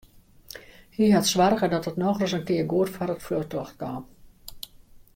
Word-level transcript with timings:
Hy 0.95 1.09
hat 1.15 1.29
soarge 1.33 1.67
dat 1.73 1.89
it 1.91 1.99
nochris 2.03 2.35
in 2.39 2.43
kear 2.47 2.67
goed 2.71 2.89
foar 2.95 3.13
it 3.15 3.25
fuotljocht 3.27 3.75
kaam. 3.81 4.05